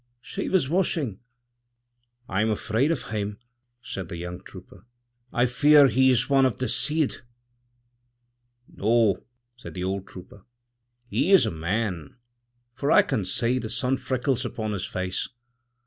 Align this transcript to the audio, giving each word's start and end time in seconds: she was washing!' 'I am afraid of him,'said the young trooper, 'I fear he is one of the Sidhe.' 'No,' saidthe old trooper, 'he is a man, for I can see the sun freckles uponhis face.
she 0.19 0.49
was 0.49 0.67
washing!' 0.67 1.19
'I 2.27 2.41
am 2.41 2.49
afraid 2.49 2.89
of 2.91 3.09
him,'said 3.11 4.09
the 4.09 4.17
young 4.17 4.41
trooper, 4.41 4.87
'I 5.31 5.45
fear 5.45 5.87
he 5.89 6.09
is 6.09 6.27
one 6.27 6.43
of 6.43 6.57
the 6.57 6.65
Sidhe.' 6.67 7.21
'No,' 8.67 9.23
saidthe 9.59 9.85
old 9.85 10.07
trooper, 10.07 10.43
'he 11.07 11.31
is 11.31 11.45
a 11.45 11.51
man, 11.51 12.15
for 12.73 12.91
I 12.91 13.03
can 13.03 13.23
see 13.23 13.59
the 13.59 13.69
sun 13.69 13.95
freckles 13.97 14.41
uponhis 14.41 14.89
face. 14.89 15.29